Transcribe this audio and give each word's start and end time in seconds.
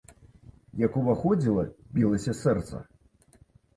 Як 0.85 0.95
уваходзіла, 1.01 1.67
білася 1.99 2.35
сэрца. 2.41 2.83